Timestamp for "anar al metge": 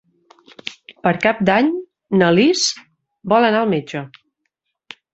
3.53-4.07